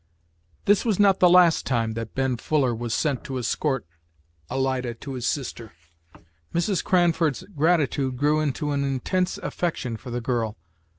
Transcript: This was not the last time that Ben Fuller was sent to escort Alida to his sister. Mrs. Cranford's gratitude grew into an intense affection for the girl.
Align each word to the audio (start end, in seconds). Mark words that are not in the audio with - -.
This 0.65 0.83
was 0.83 0.99
not 0.99 1.19
the 1.19 1.29
last 1.29 1.63
time 1.67 1.91
that 1.91 2.15
Ben 2.15 2.35
Fuller 2.35 2.73
was 2.73 2.91
sent 2.91 3.23
to 3.25 3.37
escort 3.37 3.85
Alida 4.49 4.95
to 4.95 5.13
his 5.13 5.27
sister. 5.27 5.73
Mrs. 6.55 6.83
Cranford's 6.83 7.43
gratitude 7.43 8.17
grew 8.17 8.39
into 8.39 8.71
an 8.71 8.83
intense 8.83 9.37
affection 9.37 9.97
for 9.97 10.09
the 10.09 10.19
girl. 10.19 10.57